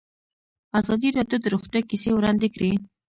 [0.79, 2.71] ازادي راډیو د روغتیا کیسې وړاندې کړي.